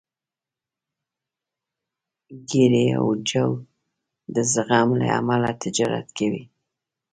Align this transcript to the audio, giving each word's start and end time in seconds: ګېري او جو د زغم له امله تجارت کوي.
ګېري 2.49 2.85
او 2.99 3.07
جو 3.29 3.47
د 4.33 4.35
زغم 4.53 4.89
له 4.99 5.07
امله 5.19 5.49
تجارت 5.63 6.07
کوي. 6.17 6.43